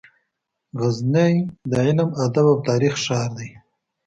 [0.79, 1.33] غزني
[1.69, 3.49] د علم، ادب او تاریخ ښار دی.